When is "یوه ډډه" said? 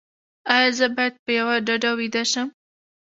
1.39-1.91